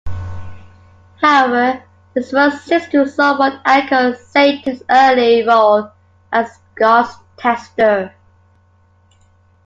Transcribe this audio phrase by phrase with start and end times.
[1.21, 1.83] However,
[2.15, 5.91] this verse seems to somewhat echo Satan's early role
[6.33, 8.11] as God's tester.